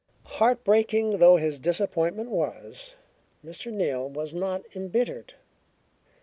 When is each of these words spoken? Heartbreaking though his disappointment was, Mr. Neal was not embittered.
Heartbreaking 0.25 1.19
though 1.19 1.35
his 1.37 1.59
disappointment 1.59 2.31
was, 2.31 2.95
Mr. 3.45 3.71
Neal 3.71 4.09
was 4.09 4.33
not 4.33 4.63
embittered. 4.75 5.35